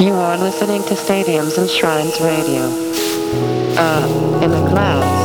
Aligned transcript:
You 0.00 0.12
are 0.12 0.36
listening 0.36 0.82
to 0.84 0.94
Stadiums 0.94 1.56
and 1.56 1.70
Shrines 1.70 2.20
Radio. 2.20 2.62
Uh, 3.78 4.40
in 4.42 4.50
the 4.50 4.68
clouds. 4.68 5.23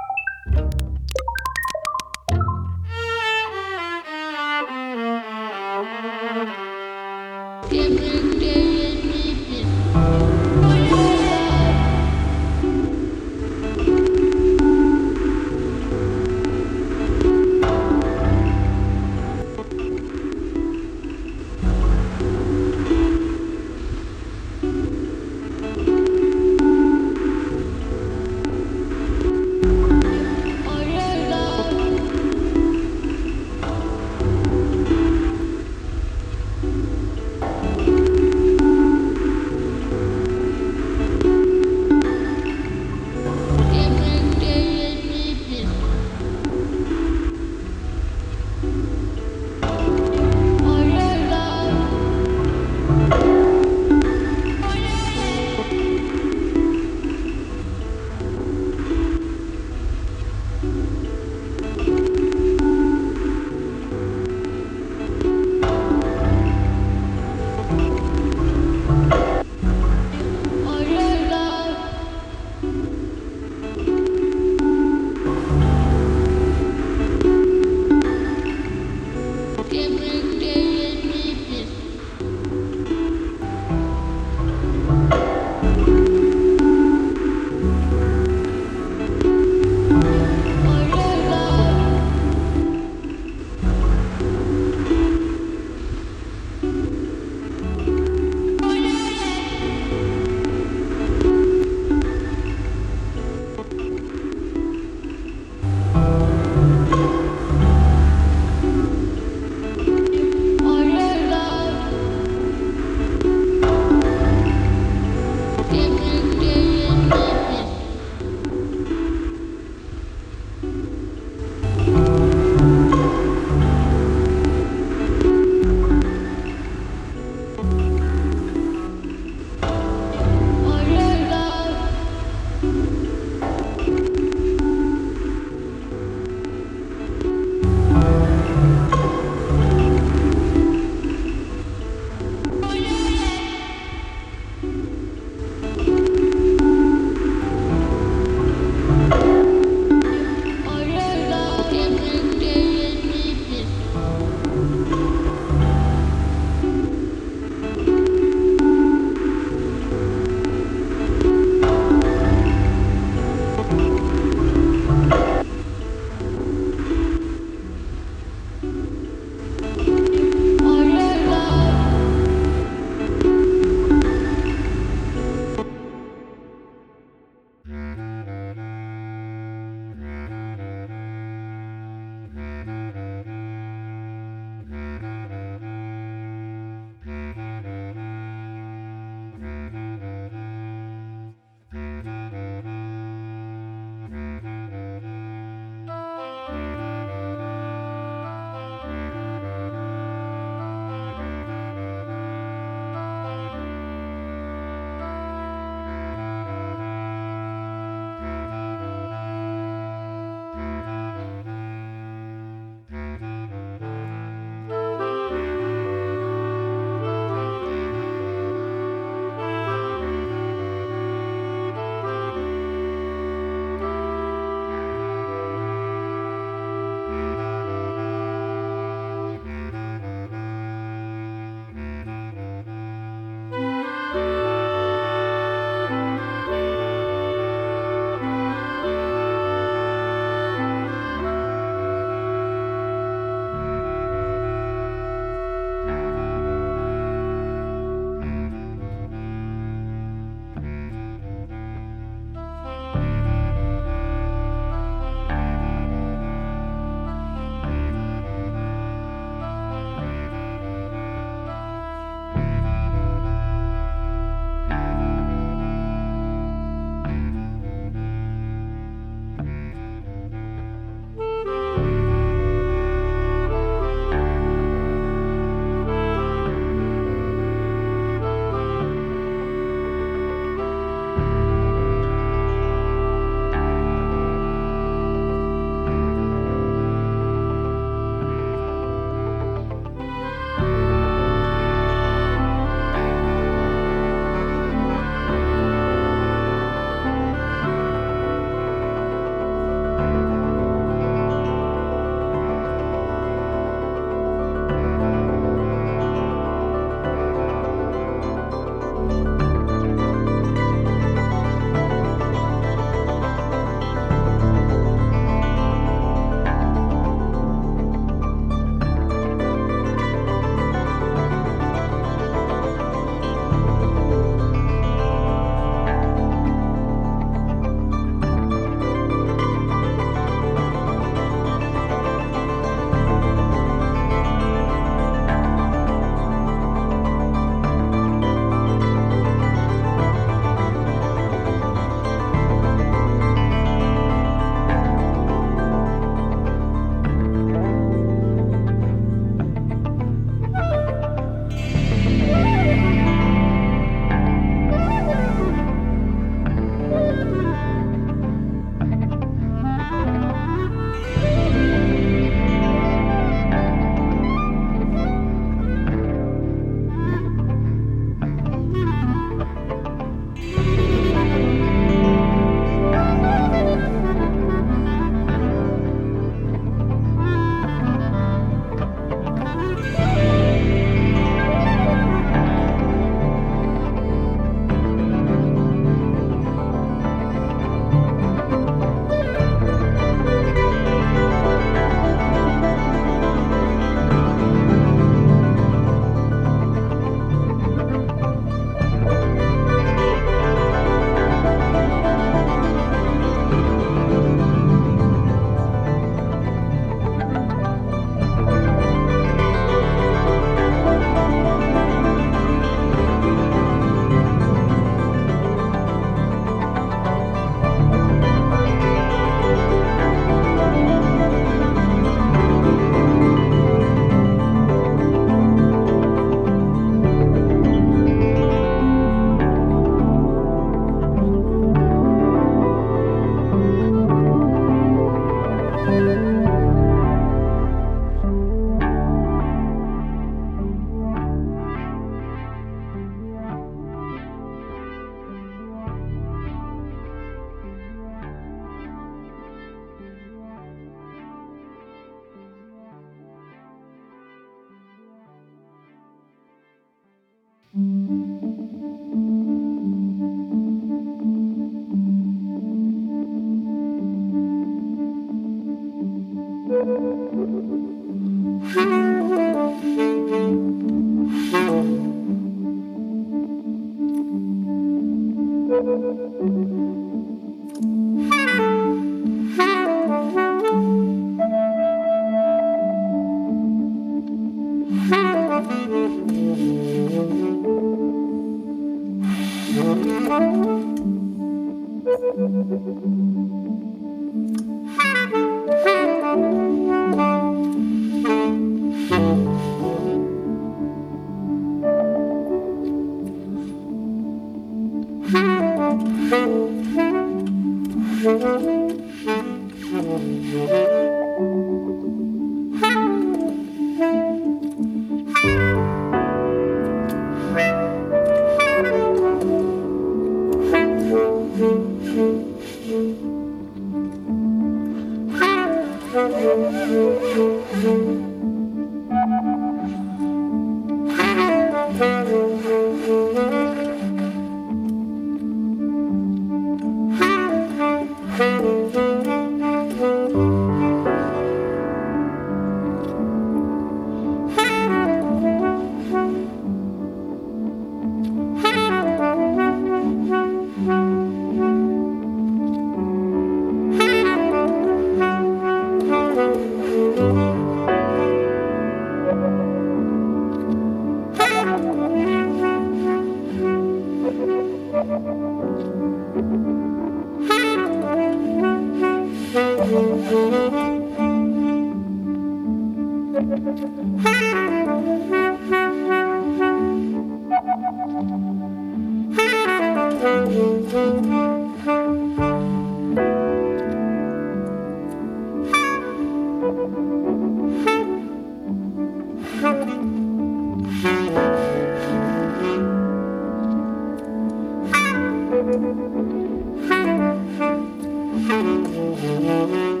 Müzik 598.51 600.00